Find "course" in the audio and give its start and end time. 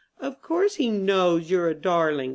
0.41-0.77